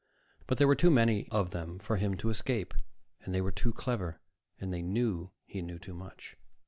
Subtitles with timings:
[0.47, 2.73] But there were too many of them for him to escape,
[3.21, 4.19] and they were too clever,
[4.59, 6.37] and they knew he knew too much.